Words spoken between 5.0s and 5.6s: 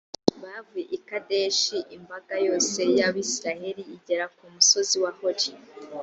wa hori.